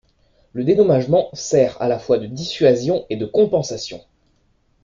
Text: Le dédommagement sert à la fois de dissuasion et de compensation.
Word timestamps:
Le 0.53 0.63
dédommagement 0.63 1.29
sert 1.33 1.79
à 1.79 1.87
la 1.87 1.99
fois 1.99 2.17
de 2.17 2.25
dissuasion 2.25 3.05
et 3.11 3.17
de 3.17 3.27
compensation. 3.27 4.01